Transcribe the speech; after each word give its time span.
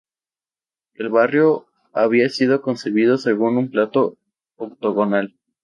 El 0.95 1.09
barrio 1.09 1.67
había 1.93 2.27
sido 2.29 2.63
concebido 2.63 3.19
según 3.19 3.57
un 3.57 3.69
plano 3.69 4.15
octogonal. 4.57 5.35